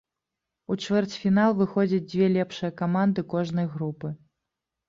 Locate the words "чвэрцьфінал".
0.85-1.51